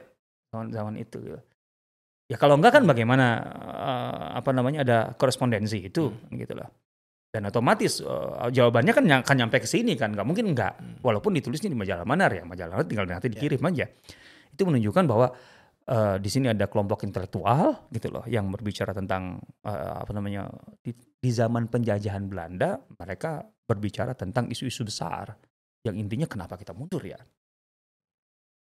[0.48, 1.40] tahun zaman itu gitu.
[2.28, 3.26] Ya kalau enggak kan bagaimana
[3.78, 6.68] eh, apa namanya ada korespondensi itu gitu loh.
[7.28, 10.76] Dan otomatis eh, jawabannya kan akan nyampe ke sini kan, nggak mungkin enggak.
[10.76, 11.00] Hmm.
[11.00, 13.34] Walaupun ditulisnya di majalah Manar ya, majalah Manar tinggal nanti Ya.
[13.40, 13.86] dikirim aja.
[14.52, 15.32] Itu menunjukkan bahwa
[15.88, 20.52] eh, di sini ada kelompok intelektual gitu loh yang berbicara tentang eh, apa namanya
[20.84, 25.32] di, di zaman penjajahan Belanda mereka berbicara tentang isu-isu besar
[25.84, 27.16] yang intinya kenapa kita mundur ya.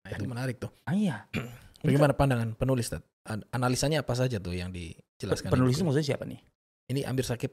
[0.08, 0.72] Nah, itu menarik tuh.
[0.88, 1.28] Ah, iya.
[1.82, 2.90] Bagaimana pandangan penulis?
[3.28, 5.50] An- Analisanya apa saja tuh yang kan dijelaskan?
[5.50, 6.40] di penulis itu maksudnya siapa nih?
[6.88, 7.02] ini?
[7.04, 7.52] Amir Sakib.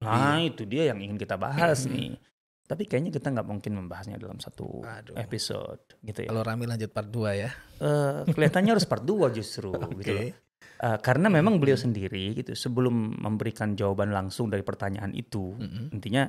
[0.00, 1.92] Nah itu dia yang ingin kita bahas Hmm.
[1.92, 2.10] nih.
[2.66, 5.14] Tapi kayaknya kita nggak mungkin membahasnya dalam satu Aduh.
[5.14, 6.28] episode gitu ya.
[6.30, 7.50] Kalau Rami lanjut part 2 ya.
[7.78, 9.70] Eh, kelihatannya harus part 2 justru
[10.02, 10.22] gitu loh.
[10.22, 10.34] Oke.
[10.76, 15.94] Eh, karena memang beliau sendiri gitu sebelum memberikan jawaban langsung dari pertanyaan itu, Mm-mm.
[15.94, 16.26] intinya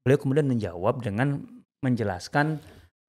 [0.00, 1.42] beliau kemudian menjawab dengan
[1.80, 2.60] menjelaskan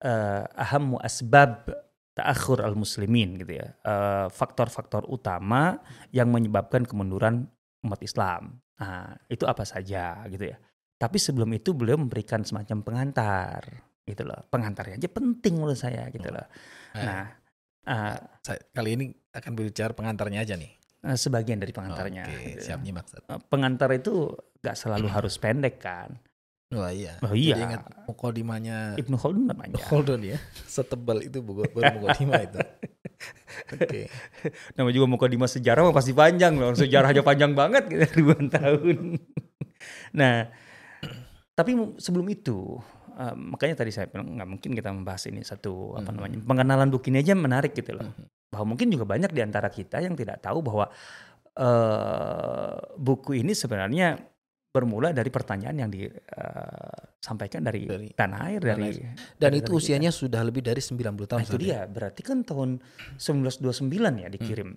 [0.01, 1.67] eh, aham asbab
[2.12, 3.67] ta'akhur al-muslimin gitu ya.
[3.82, 5.80] Eh, faktor-faktor utama
[6.12, 7.47] yang menyebabkan kemunduran
[7.82, 8.60] umat Islam.
[8.78, 10.58] Nah, itu apa saja gitu ya.
[10.97, 13.62] Tapi sebelum itu beliau memberikan semacam pengantar
[14.04, 14.41] gitu loh.
[14.50, 16.45] Pengantarnya aja penting menurut saya gitu loh.
[16.93, 17.06] Nah,
[17.82, 20.78] Nah, eh, saya- kali ini akan berbicara pengantarnya aja nih.
[21.02, 22.30] eh, sebagian dari pengantarnya.
[22.30, 22.65] Oke, gitu ya.
[22.78, 23.10] siap nyimak.
[23.10, 24.30] Eh, Pengantar itu
[24.62, 26.13] gak selalu harus pendek kan.
[26.71, 27.19] Wah iya.
[27.19, 27.51] Oh, iya.
[27.51, 29.75] Jadi ingat mukodimanya Ibnu Khaldun namanya.
[29.91, 30.39] Holdon ya.
[30.63, 32.60] Setebal itu buku baru mukodimah itu.
[33.75, 34.07] Oke.
[34.79, 36.71] Nama juga mukadimah sejarah mah pasti panjang loh.
[36.71, 39.19] Sejarahnya panjang banget gitu, ribuan tahun.
[40.15, 40.47] nah,
[41.51, 42.79] tapi sebelum itu,
[43.13, 46.15] eh, makanya tadi saya bilang nggak mungkin kita membahas ini satu apa Mhm.
[46.15, 48.07] namanya pengenalan buku ini aja menarik gitu loh.
[48.07, 48.25] Mhm.
[48.47, 50.88] Bahwa mungkin juga banyak di antara kita yang tidak tahu bahwa
[51.51, 54.30] eh, buku ini sebenarnya
[54.71, 59.71] bermula dari pertanyaan yang disampaikan dari, Dari tanah air dari Dan dari- itu dari kita.
[59.75, 61.39] usianya sudah lebih dari 90 tahun.
[61.39, 61.62] Nah, itu ya.
[61.62, 61.81] dia.
[61.86, 62.79] Berarti kan tahun
[63.19, 64.71] 1929 ya dikirim.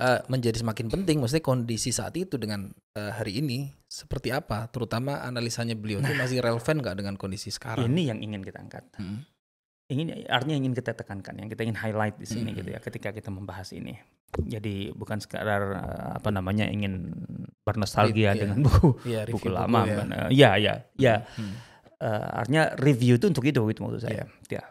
[0.00, 5.20] Eh, menjadi semakin penting maksudnya kondisi saat itu dengan eh, hari ini seperti apa terutama
[5.20, 8.88] analisanya beliau itu masih relevan nggak dengan kondisi sekarang Ini yang ingin kita angkat.
[8.96, 9.28] Mm.
[9.90, 12.58] Ini artinya ingin kita tekankan, yang kita ingin highlight di sini Mm.
[12.62, 13.92] gitu ya ketika kita membahas ini.
[14.30, 17.10] Jadi bukan sekadar eh, apa namanya ingin
[17.60, 18.40] bernostalgia Iya.
[18.46, 19.80] dengan buku Iya, buku buku lama.
[19.82, 19.86] ya.
[19.90, 21.14] bukan, eh, Ya, ya, ya.
[21.34, 21.54] Hmm.
[22.00, 24.06] Eh, artinya review itu untuk itu gitu maksud Iya.
[24.06, 24.24] saya.
[24.48, 24.64] Ya.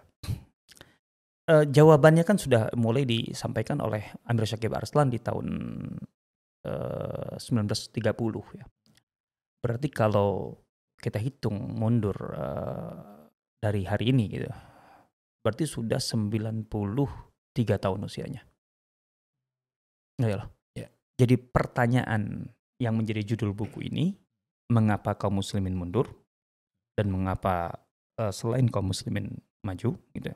[1.50, 5.48] Eh, jawabannya kan sudah mulai disampaikan oleh Amir Syakib Arslan di tahun
[6.66, 8.66] eh, 1930 ya.
[9.60, 10.56] Berarti kalau
[10.96, 12.96] kita hitung mundur eh,
[13.60, 14.48] dari hari ini gitu.
[15.40, 16.68] Berarti sudah 93
[17.76, 18.44] tahun usianya.
[20.20, 20.50] Nah, ya loh.
[20.76, 20.88] Ya.
[21.18, 24.16] Jadi pertanyaan yang menjadi judul buku ini,
[24.72, 26.08] mengapa kaum muslimin mundur
[26.96, 27.80] dan mengapa
[28.20, 30.32] eh, selain kaum muslimin maju gitu.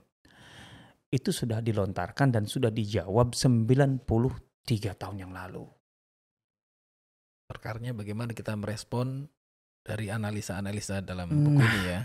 [1.14, 4.08] Itu sudah dilontarkan dan sudah dijawab 93
[4.98, 5.68] tahun yang lalu.
[7.44, 9.30] perkaranya bagaimana kita merespon
[9.86, 11.44] dari analisa-analisa dalam Hmm.
[11.54, 12.02] buku ini ya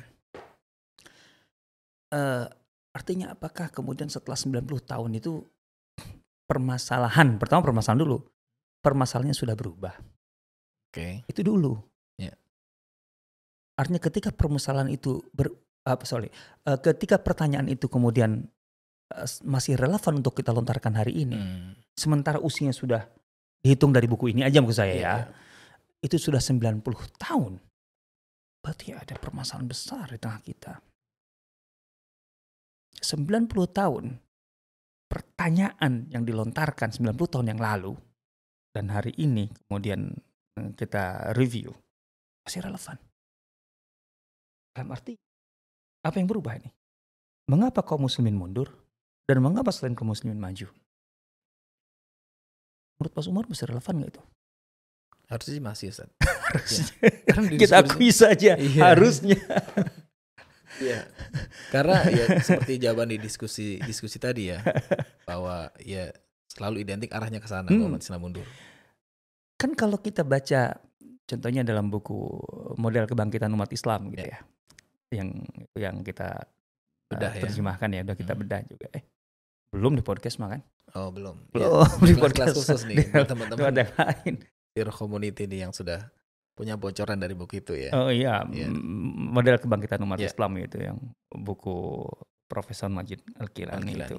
[2.09, 2.47] Eh,
[2.97, 5.45] artinya apakah kemudian setelah 90 tahun itu
[6.49, 8.19] permasalahan, pertama permasalahan dulu.
[8.81, 9.93] Permasalahannya sudah berubah.
[10.89, 11.77] oke Itu dulu.
[12.17, 12.33] Ya.
[13.77, 15.53] Artinya ketika permasalahan itu ber,
[15.85, 16.33] apa sorry,
[16.65, 18.49] eh, ketika pertanyaan itu kemudian
[19.13, 21.77] eh, masih relevan untuk kita lontarkan hari ini, Hmm.
[21.93, 23.05] sementara usianya sudah
[23.61, 25.27] dihitung dari buku ini aja maksud saya Iya, ya, iya.
[26.01, 27.61] itu sudah 90 tahun.
[28.65, 30.73] Berarti ada permasalahan besar di tengah kita.
[32.99, 34.19] 90 tahun
[35.09, 37.97] pertanyaan yang dilontarkan 90 tahun yang lalu
[38.77, 40.13] dan hari ini kemudian
[40.61, 41.73] eh, kita review
[42.45, 42.97] masih relevan.
[44.73, 45.17] Dalam arti
[46.05, 46.71] apa yang berubah ini?
[47.49, 48.69] Mengapa kaum muslimin mundur
[49.25, 50.69] dan mengapa selain kaum muslimin maju?
[52.99, 54.23] Menurut Mas Umar masih relevan nggak itu?
[55.29, 56.09] harusnya sih masih Ustaz.
[56.49, 56.85] Harusnya.
[57.53, 58.81] Di Kita akui saja Iya.
[58.97, 59.37] harusnya.
[60.79, 61.01] Iya.
[61.75, 64.63] Karena ya seperti jawaban di diskusi diskusi tadi ya
[65.29, 66.11] bahwa ya
[66.49, 67.87] selalu identik arahnya ke sana Hmm.
[67.87, 68.47] umat Islam mundur.
[69.59, 70.79] Kan kalau kita baca
[71.29, 72.17] contohnya dalam buku
[72.79, 74.39] model kebangkitan umat Islam gitu ya.
[75.11, 75.29] Yang
[75.75, 77.43] yang kita uh, Bedah ya.
[77.43, 78.41] terjemahkan ya, udah kita Hmm.
[78.45, 78.87] bedah juga.
[78.95, 79.03] Eh,
[79.73, 80.63] belum di podcast mah kan?
[80.97, 81.53] Oh belum.
[81.53, 82.55] Belum di Kelas-kelas podcast.
[82.57, 84.35] khusus nih Di- teman-teman ada lain.
[84.73, 86.01] di Community nih yang sudah
[86.59, 87.95] punya bocoran dari buku itu ya.
[87.95, 88.67] Oh iya, Iya.
[88.67, 90.29] m- model kebangkitan umat Iya.
[90.29, 90.99] Islam itu yang
[91.31, 92.03] buku
[92.51, 93.95] Profesor Majid Al-Kilani.
[93.95, 94.19] itu.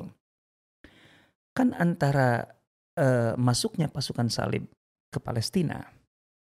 [1.52, 2.48] Kan antara
[2.96, 4.68] eh, masuknya pasukan salib
[5.08, 5.84] ke Palestina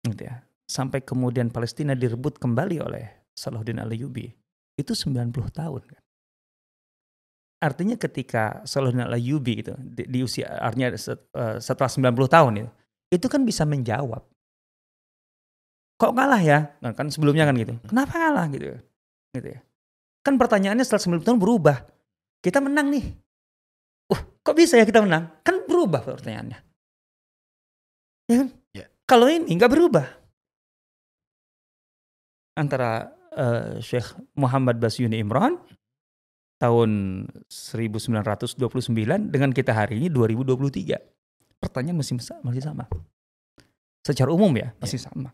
[0.05, 0.45] Gitu ya.
[0.69, 4.29] Sampai kemudian Palestina direbut kembali oleh Salahuddin Alayubi.
[4.77, 6.03] Itu 90 tahun kan.
[7.65, 12.71] Artinya ketika Salahuddin Alayubi itu di, di usia artinya eh, setelah 90 tahun itu,
[13.17, 14.21] itu kan bisa menjawab.
[15.95, 16.75] Kok kalah ya?
[16.83, 17.79] Nah, kan sebelumnya kan gitu.
[17.87, 18.75] Kenapa kalah gitu?
[19.31, 19.61] Gitu ya.
[20.27, 21.77] Kan pertanyaannya setelah 90 tahun berubah.
[22.43, 23.05] Kita menang nih.
[24.11, 25.31] Uh, kok bisa ya kita menang?
[25.47, 26.59] Kan berubah pertanyaannya.
[28.27, 28.49] Ya kan?
[28.75, 28.87] Ya.
[29.07, 30.07] Kalau ini nggak berubah.
[32.59, 35.59] Antara uh, Syekh Muhammad Basyuni Imran
[36.59, 36.91] tahun
[37.51, 38.59] 1929
[39.29, 41.61] dengan kita hari ini 2023.
[41.61, 42.89] Pertanyaan masih masih sama.
[44.05, 45.09] Secara umum ya, masih ya.
[45.09, 45.33] sama.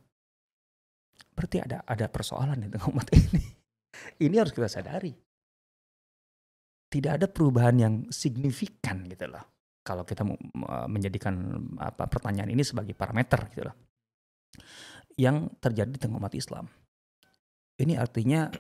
[1.40, 3.40] Berarti ada ada persoalan di tengah umat ini.
[4.20, 5.08] Ini harus kita sadari.
[6.92, 9.72] Tidak ada perubahan yang signifikan gitu loh.
[9.80, 10.20] Kalau kita
[10.84, 11.32] menjadikan
[11.80, 13.76] apa pertanyaan ini sebagai parameter gitu loh.
[15.16, 16.68] Yang terjadi di umat Islam.
[17.80, 18.52] Ini artinya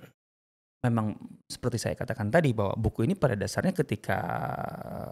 [0.80, 1.12] memang
[1.44, 4.16] seperti saya katakan tadi bahwa buku ini pada dasarnya ketika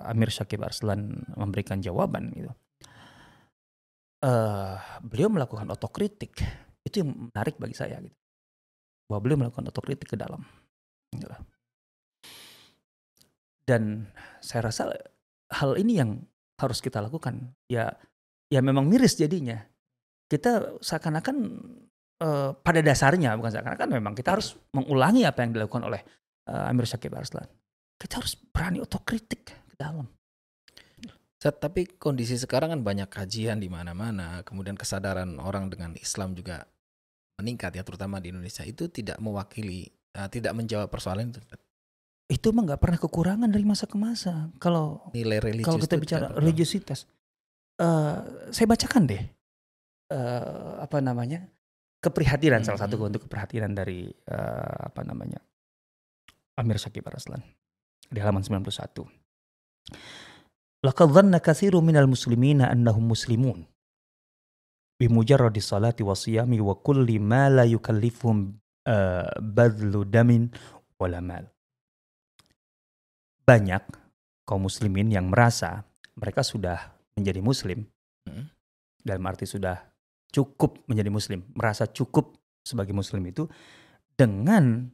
[0.09, 2.49] Amir Syakib Arslan memberikan jawaban gitu.
[4.19, 6.43] Uh, beliau melakukan otokritik
[6.89, 8.17] itu yang menarik bagi saya gitu
[9.09, 10.41] bahwa beliau melakukan otokritik ke dalam
[11.13, 11.29] gitu.
[13.69, 14.09] dan
[14.41, 14.93] saya rasa
[15.53, 16.25] hal ini yang
[16.61, 17.93] harus kita lakukan ya
[18.49, 19.61] ya memang miris jadinya
[20.29, 21.37] kita seakan-akan
[22.21, 26.05] uh, pada dasarnya bukan seakan-akan memang kita harus mengulangi apa yang dilakukan oleh
[26.51, 27.47] uh, Amir Syakib Arslan.
[27.99, 30.07] Kita harus berani otokritik ke dalam.
[31.39, 36.67] Set, tapi kondisi sekarang kan banyak kajian di mana-mana, kemudian kesadaran orang dengan Islam juga
[37.39, 38.67] meningkat ya, terutama di Indonesia.
[38.67, 41.41] Itu tidak mewakili, uh, tidak menjawab persoalan itu.
[42.29, 44.53] Itu mah nggak pernah kekurangan dari masa ke masa.
[44.61, 47.09] Kalau nilai religius kalau kita bicara religiositas,
[47.81, 49.23] uh, saya bacakan deh
[50.13, 51.49] uh, apa namanya
[52.05, 52.69] keprihatinan hmm.
[52.69, 55.41] salah satu untuk keprihatinan dari uh, apa namanya
[56.59, 57.43] Amir Syakib Arslan
[58.11, 58.69] di halaman 91.
[60.85, 63.67] Laqad dhanna katsiru minal muslimina annahum muslimun
[64.99, 70.51] bimujarradi salati wa siyami wa kulli ma la yukallifuhum uh, badlu damin
[70.99, 71.47] wala mal.
[73.47, 73.83] Banyak
[74.45, 75.87] kaum muslimin yang merasa
[76.19, 77.87] mereka sudah menjadi muslim.
[78.27, 78.51] Hmm.
[78.99, 79.79] Dalam arti sudah
[80.29, 83.49] cukup menjadi muslim, merasa cukup sebagai muslim itu
[84.19, 84.91] dengan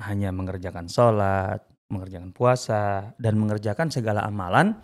[0.00, 1.60] hanya mengerjakan sholat,
[1.92, 4.78] mengerjakan puasa, dan mengerjakan segala amalan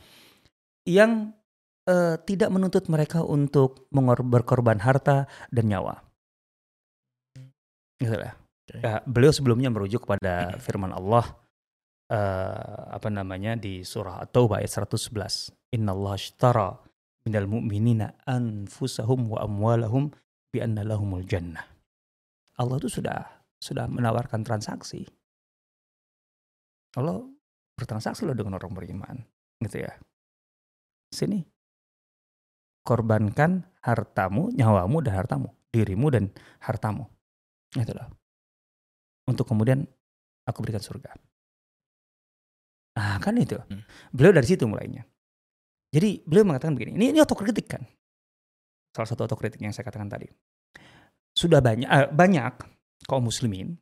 [0.84, 1.32] yang
[1.88, 3.86] uh, tidak menuntut mereka untuk
[4.26, 6.02] berkorban harta dan nyawa.
[7.98, 8.34] Gitu lah.
[8.72, 11.26] Ya, beliau sebelumnya merujuk kepada firman Allah
[12.08, 15.76] uh, apa namanya di surah At-Taubah ayat 111.
[15.76, 16.68] Inna Allah ashtara
[17.26, 20.14] minal mu'minina anfusahum wa amwalahum
[20.54, 21.66] bi anna lahumul jannah.
[22.56, 25.06] Allah itu sudah sudah menawarkan transaksi.
[26.96, 27.24] Allah
[27.76, 29.16] bertransaksi loh dengan orang beriman,
[29.64, 29.92] gitu ya.
[31.08, 31.51] Sini
[32.82, 36.30] korbankan hartamu, nyawamu dan hartamu, dirimu dan
[36.62, 37.06] hartamu.
[37.74, 38.08] Loh.
[39.26, 39.86] Untuk kemudian
[40.44, 41.14] aku berikan surga.
[42.98, 43.56] Nah kan itu.
[43.56, 43.82] Hmm.
[44.12, 45.06] Beliau dari situ mulainya.
[45.92, 47.82] Jadi beliau mengatakan begini, ini, ini otokritik kan.
[48.92, 50.28] Salah satu otokritik yang saya katakan tadi.
[51.32, 52.52] Sudah banyak, uh, banyak
[53.08, 53.76] kaum muslimin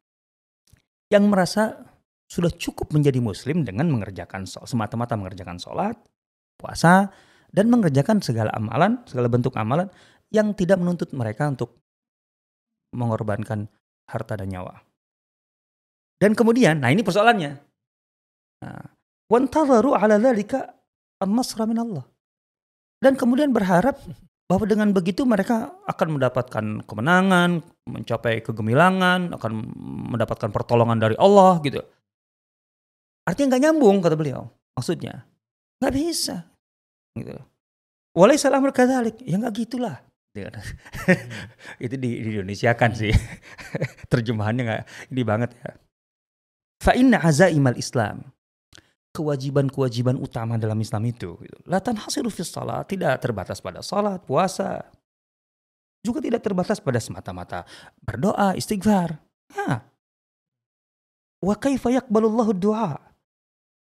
[1.10, 1.90] yang merasa
[2.30, 5.98] sudah cukup menjadi muslim dengan mengerjakan semata-mata mengerjakan sholat,
[6.54, 7.10] puasa,
[7.50, 9.90] dan mengerjakan segala amalan, segala bentuk amalan
[10.30, 11.78] yang tidak menuntut mereka untuk
[12.94, 13.66] mengorbankan
[14.10, 14.82] harta dan nyawa.
[16.20, 17.52] Dan kemudian, nah ini persoalannya.
[18.60, 18.84] Nah,
[19.30, 20.68] ala dhalika
[21.22, 22.04] an-nasra min Allah.
[23.00, 23.96] Dan kemudian berharap
[24.50, 29.52] bahwa dengan begitu mereka akan mendapatkan kemenangan, mencapai kegemilangan, akan
[30.10, 31.80] mendapatkan pertolongan dari Allah gitu.
[33.24, 34.50] Artinya nggak nyambung kata beliau.
[34.74, 35.22] Maksudnya
[35.78, 36.49] nggak bisa.
[37.16, 37.36] Gitu.
[38.14, 39.18] Walai salam berkadalik.
[39.22, 40.02] Ya nggak gitulah.
[40.30, 40.46] Hmm.
[41.84, 43.10] itu di, di Indonesia kan sih.
[44.12, 45.70] Terjemahannya nggak ini banget ya.
[46.80, 48.24] Fa inna azaimal Islam
[49.10, 51.34] kewajiban-kewajiban utama dalam Islam itu.
[51.38, 51.56] Gitu.
[51.66, 54.86] Latan hasil salat tidak terbatas pada salat, puasa.
[56.00, 57.68] Juga tidak terbatas pada semata-mata
[58.00, 59.20] berdoa, istighfar.
[59.52, 59.84] Ha.
[61.44, 62.96] Wa kaifa yaqbalullahu du'a?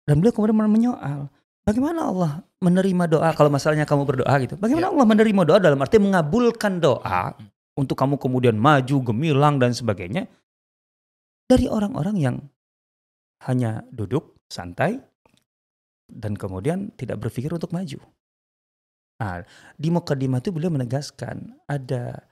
[0.07, 1.27] Dan beliau kemudian menyoal,
[1.67, 2.31] bagaimana Allah
[2.63, 4.55] menerima doa kalau masalahnya kamu berdoa gitu.
[4.55, 4.91] Bagaimana ya.
[4.95, 7.75] Allah menerima doa dalam arti mengabulkan doa hmm.
[7.75, 10.31] untuk kamu kemudian maju, gemilang dan sebagainya
[11.51, 12.35] dari orang-orang yang
[13.43, 15.03] hanya duduk santai
[16.07, 17.99] dan kemudian tidak berpikir untuk maju.
[19.19, 19.43] Nah,
[19.75, 22.23] di Mukaddimah itu beliau menegaskan ada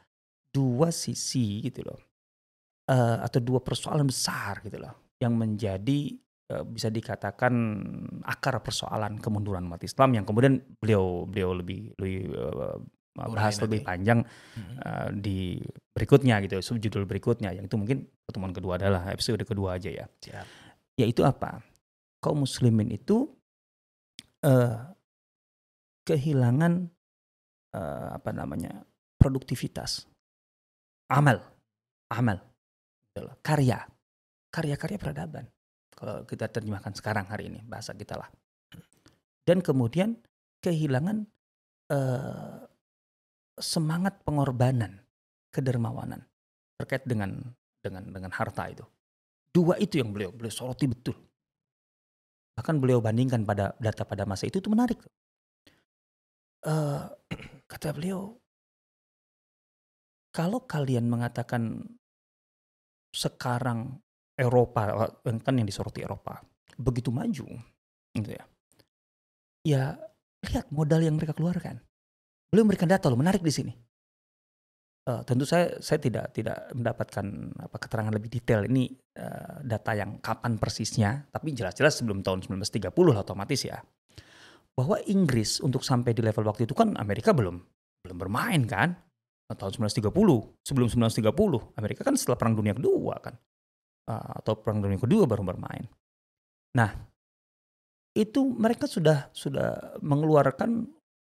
[0.55, 1.99] dua sisi gitu loh.
[2.85, 6.13] Eh, atau dua persoalan besar gitu loh yang menjadi
[6.45, 7.53] bisa dikatakan
[8.21, 12.77] akar persoalan kemunduran umat Islam yang kemudian beliau beliau lebih lebih eh,
[13.17, 13.89] bahas Urai lebih nanti.
[13.89, 14.19] panjang
[14.85, 15.57] eh, di
[15.95, 20.05] berikutnya gitu subjudul berikutnya yang itu mungkin pertemuan kedua adalah episode kedua aja ya.
[20.21, 20.45] Siap.
[20.95, 21.65] yaitu apa?
[22.21, 23.25] Kaum muslimin itu
[24.45, 24.77] eh,
[26.05, 26.93] kehilangan
[27.73, 28.85] eh, apa namanya
[29.17, 30.05] produktivitas.
[31.09, 31.41] Amal.
[32.13, 32.37] Amal.
[33.41, 33.81] Karya.
[34.53, 35.54] Karya-karya peradaban
[35.95, 38.27] kalau kita terjemahkan sekarang hari ini bahasa kita lah.
[39.47, 40.19] Dan kemudian
[40.59, 41.23] kehilangan
[41.89, 42.59] eh,
[43.55, 44.99] semangat pengorbanan
[45.55, 46.19] kedermawanan
[46.75, 47.39] terkait dengan
[47.79, 48.83] dengan dengan harta itu.
[49.55, 51.15] Dua itu yang beliau beliau soroti betul.
[52.59, 54.99] Bahkan beliau bandingkan pada data pada masa itu itu menarik.
[56.67, 57.03] Eh,
[57.71, 58.35] kata beliau
[60.35, 61.79] kalau kalian mengatakan
[63.15, 64.03] sekarang
[64.35, 66.43] Eropa kan yang disoroti Eropa.
[66.75, 67.47] Begitu maju
[68.15, 68.43] gitu ya.
[69.65, 69.83] Ya
[70.45, 71.79] lihat modal yang mereka keluarkan.
[72.51, 73.73] Beliau memberikan data loh menarik di sini.
[75.05, 77.25] Eh, tentu saya saya tidak tidak mendapatkan
[77.61, 82.89] apa keterangan lebih detail ini eh, data yang kapan persisnya tapi jelas-jelas sebelum tahun 1930
[83.13, 83.79] lah otomatis ya.
[84.75, 87.61] Bahwa Inggris untuk sampai di level waktu itu kan Amerika belum
[88.05, 88.97] belum bermain kan?
[89.45, 90.09] Tahun 1930
[90.65, 93.37] sebelum 1930 Amerika kan setelah perang dunia kedua kan
[94.05, 95.89] Eh, atau perang dunia kedua baru bermain
[96.77, 96.93] nah
[98.13, 100.85] itu mereka sudah sudah mengeluarkan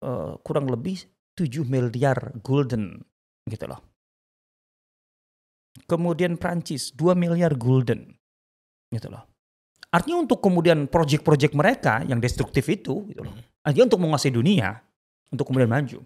[0.06, 1.02] eh, kurang lebih
[1.34, 3.02] 7 miliar gulden
[3.50, 3.82] gitu loh.
[5.90, 8.14] Kemudian Prancis 2 miliar gulden
[8.94, 9.26] gitu loh.
[9.90, 13.34] Artinya untuk kemudian proyek-proyek mereka yang destruktif itu gitu loh.
[13.66, 14.78] Artinya untuk menguasai dunia
[15.34, 16.06] untuk kemudian maju.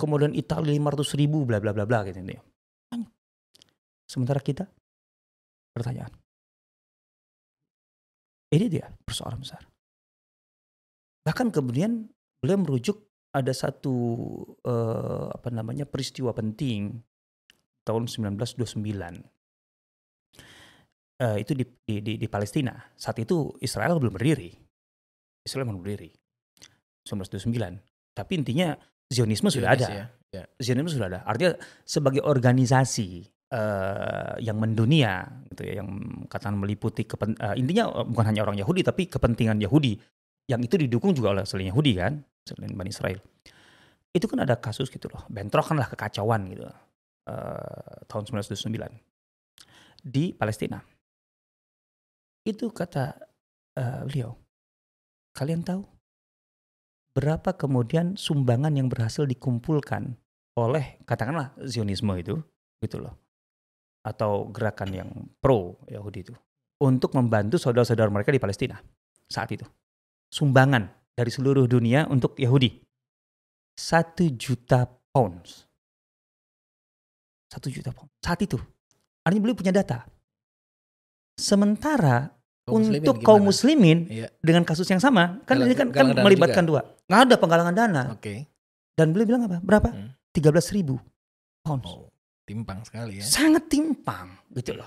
[0.00, 2.40] Kemudian Italia 500 ribu bla bla bla bla gitu ya.
[4.06, 4.70] Sementara kita
[5.76, 6.08] pertanyaan.
[8.48, 9.60] Ini dia persoalan besar.
[11.28, 12.08] Bahkan kemudian
[12.40, 13.04] beliau merujuk
[13.36, 13.92] ada satu
[14.64, 16.96] eh, apa namanya peristiwa penting
[17.84, 18.80] tahun 1929.
[21.16, 22.72] Eh, itu di, di, di, di Palestina.
[22.96, 24.56] Saat itu Israel belum berdiri.
[25.44, 26.08] Israel belum berdiri.
[27.04, 28.16] 1929.
[28.16, 28.72] Tapi intinya
[29.06, 29.88] Zionisme sudah Zionis ada.
[29.92, 30.06] ya.
[30.32, 30.42] Ya.
[30.58, 31.20] Zionisme sudah ada.
[31.22, 31.54] Artinya
[31.86, 35.88] sebagai organisasi eh, yang mendunia, gitu ya, yang
[36.26, 39.98] katakan meliputi kepen, eh, intinya eh, bukan hanya orang Yahudi tapi kepentingan Yahudi
[40.46, 43.18] yang itu didukung juga oleh selain Yahudi kan, selain Bani Israel.
[44.14, 46.66] Itu kan ada kasus gitu loh, bentrokan lah kekacauan gitu
[47.30, 50.78] eh, tahun 1929 di Palestina.
[52.46, 53.18] Itu kata
[53.78, 54.34] eh, beliau,
[55.34, 55.82] kalian tahu
[57.16, 60.20] berapa kemudian sumbangan yang berhasil dikumpulkan
[60.56, 62.36] oleh katakanlah Zionisme itu
[62.84, 63.25] gitu loh
[64.06, 65.10] atau gerakan yang
[65.42, 66.34] pro Yahudi itu
[66.78, 68.78] untuk membantu saudara-saudara mereka di Palestina
[69.26, 69.66] saat itu.
[70.30, 72.70] Sumbangan dari seluruh dunia untuk Yahudi.
[73.74, 75.66] Satu juta pounds.
[77.50, 78.58] Satu juta pound saat itu.
[79.22, 80.06] Artinya beliau punya data.
[81.36, 82.32] Sementara
[82.66, 83.46] Kaum muslimin untuk kaum gimana?
[83.46, 84.28] muslimin Iya.
[84.40, 86.82] dengan kasus yang sama kan Galang- ini kan, kan melibatkan dua.
[87.06, 88.02] Nggak ada penggalangan dana.
[88.12, 88.46] Oke.
[88.96, 89.60] dan beliau bilang apa?
[89.60, 89.92] Berapa?
[89.92, 90.08] Hmm.
[90.32, 90.96] tiga belas ribu
[91.60, 91.84] pounds.
[91.84, 92.08] Oh,
[92.46, 93.24] timpang sekali ya.
[93.26, 94.30] sangat timpang.
[94.48, 94.86] Gitu loh.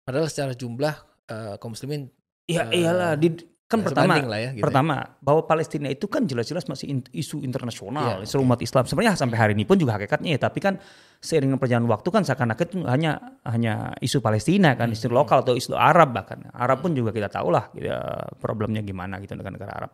[0.00, 0.94] Padahal secara jumlah
[1.26, 2.08] eh, kaum muslimin
[2.46, 3.34] ya Eh, iyalah di,
[3.68, 4.64] kan ya pertama lah ya gitu.
[4.64, 8.88] pertama bahwa Palestina itu kan jelas-jelas masih in- isu internasional Iya, isu umat Islam.
[8.88, 10.80] Sebenarnya sampai hari ini pun juga hakikatnya ya tapi kan
[11.20, 13.12] seiring dengan perjalanan waktu kan seakan-akan itu hanya
[13.44, 15.18] hanya isu Palestina kan isu Hmm.
[15.18, 16.48] lokal atau isu Arab bahkan.
[16.48, 18.00] Arab pun juga kita tahu lah ya,
[18.40, 19.92] problemnya gimana gitu negara-negara Arab.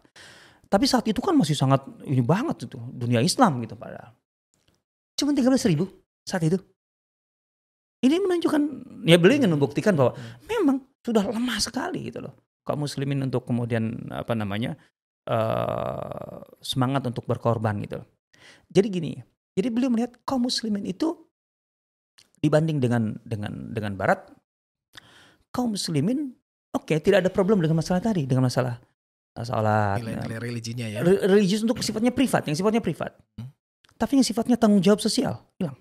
[0.64, 4.14] Tapi saat itu kan masih sangat ini banget itu dunia Islam gitu padahal.
[5.14, 5.90] Cuma 13 ribu
[6.22, 6.58] saat itu
[8.04, 8.62] ini menunjukkan
[9.08, 10.44] ya beliau ingin membuktikan bahwa Hmm.
[10.44, 14.76] memang sudah lemah sekali gitu loh kaum muslimin untuk kemudian apa namanya
[15.24, 18.08] eh semangat untuk berkorban gitu loh.
[18.68, 19.12] Jadi gini,
[19.56, 21.16] jadi beliau melihat kaum muslimin itu
[22.40, 24.29] dibanding dengan dengan dengan barat
[25.48, 26.37] kaum muslimin
[26.76, 28.76] oke tidak ada problem dengan masalah tadi dengan masalah
[29.33, 31.00] eh, sholat nilai-nilai religinya ya.
[31.00, 33.48] re- religius untuk sifatnya privat yang sifatnya privat Hmm.
[33.96, 35.79] tapi yang sifatnya tanggung jawab sosial hilang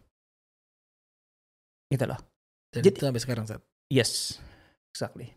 [1.94, 2.18] gitu loh
[2.74, 3.62] Dan jadi- itu sampai sekarang saat.
[3.88, 4.42] Yes,
[4.90, 5.30] exactly.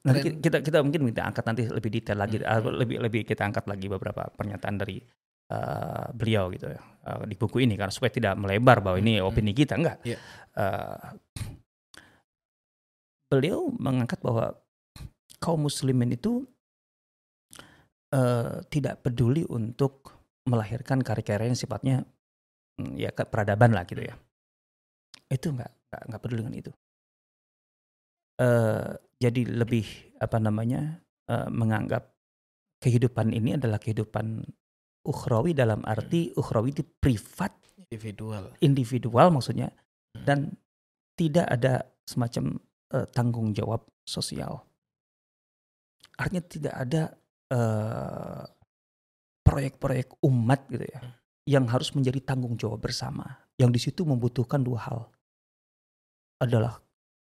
[0.00, 2.48] Nanti kita kita mungkin kita angkat nanti lebih detail lagi, Hmm.
[2.48, 4.96] ah, lebih lebih kita angkat lagi beberapa pernyataan dari
[5.48, 9.28] eh, beliau gitu ya eh, di buku ini karena supaya tidak melebar bahwa ini Hmm.
[9.28, 9.96] opini kita enggak.
[10.04, 10.16] Iya.
[10.54, 11.08] Eh,
[13.28, 14.56] beliau mengangkat bahwa
[15.38, 16.44] kaum muslimin itu
[18.08, 21.96] eh, tidak peduli untuk melahirkan karya-karya yang sifatnya
[22.94, 24.14] ya ke peradaban lah gitu ya.
[25.28, 25.70] Itu nggak
[26.08, 26.72] nggak peduli dengan itu.
[28.38, 32.14] Eh, jadi lebih apa namanya eh, menganggap
[32.78, 34.46] kehidupan ini adalah kehidupan
[35.02, 37.50] ukhrawi dalam arti ukhrawi itu privat
[37.88, 38.52] Individual.
[38.60, 39.72] individual maksudnya
[40.08, 40.24] Hmm.
[40.24, 40.38] dan
[41.18, 42.56] tidak ada semacam
[42.94, 44.64] eh, tanggung jawab sosial.
[46.16, 47.02] Artinya tidak ada
[49.40, 51.17] proyek-proyek umat gitu ya Hmm.
[51.48, 53.40] Yang harus menjadi tanggung jawab bersama.
[53.56, 55.00] Yang di situ membutuhkan dua hal.
[56.44, 56.84] Adalah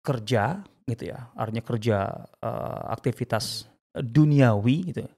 [0.05, 1.97] kerja gitu ya, artinya kerja
[2.45, 5.09] eh, aktivitas duniawi gitu.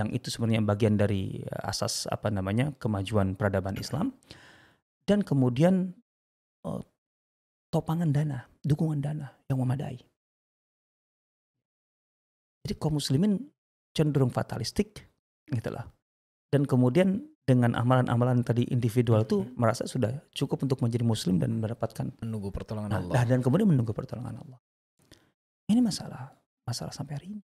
[0.00, 4.16] Yang itu sebenarnya bagian dari asas apa namanya kemajuan peradaban Islam
[5.04, 5.92] dan kemudian
[6.64, 6.80] eh,
[7.68, 10.00] topangan dana, dukungan dana yang memadai.
[12.64, 13.38] Jadi kaum muslimin
[13.94, 15.06] cenderung fatalistik
[15.46, 15.86] gitu lah.
[16.56, 22.16] Dan kemudian dengan amalan-amalan tadi individual tuh merasa sudah cukup untuk menjadi muslim dan mendapatkan
[22.24, 23.28] Menunggu pertolongan nah, Allah.
[23.28, 24.56] dan kemudian menunggu pertolongan Allah.
[25.68, 26.32] Ini masalah
[26.64, 27.44] masalah sampai hari ini.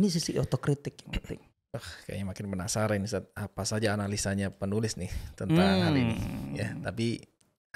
[0.00, 1.44] Ini sisi otokritik yang penting.
[2.08, 6.16] Kayaknya makin penasaran Ustaz, apa saja analisanya penulis nih tentang hal ini.
[6.16, 6.56] Hmm.
[6.56, 7.20] Ya, tapi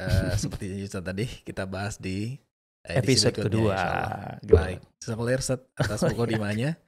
[0.01, 2.41] eh, seperti Ustaz tadi kita bahas di
[2.81, 3.77] edisi episode kedua.
[4.41, 6.25] Baik, Jazakallah Ustaz atas Oh,
[6.57, 6.81] iya.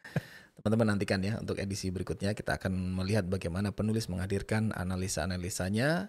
[0.64, 6.08] Teman-teman nantikan ya untuk edisi berikutnya kita akan melihat bagaimana penulis menghadirkan analisa-analisanya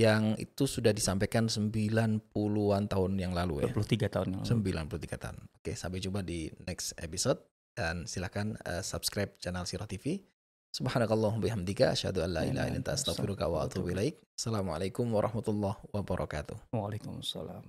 [0.00, 3.68] yang itu sudah disampaikan 90-an tahun yang lalu ya.
[3.68, 4.96] 23 tahun yang lalu.
[4.96, 5.36] 93 tahun.
[5.60, 7.44] Oke, sampai jumpa di next episode
[7.76, 10.24] dan silakan eh, subscribe channel Sirah TV.
[10.72, 14.16] Subhanakallahumma bihamdika asyhadu an la ilaha illa anta astaghfiruka wa atubu ilaik.
[14.32, 16.72] Assalamualaikum warahmatullahi wabarakatuh.
[16.72, 17.60] Waalaikumsalam.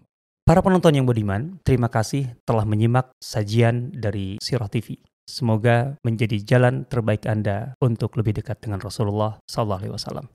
[0.48, 5.04] Para penonton yang budiman, terima kasih telah menyimak sajian dari Sirah TV.
[5.24, 9.40] Semoga menjadi jalan terbaik Anda untuk lebih dekat dengan Rasulullah
[9.96, 10.28] Wasallam.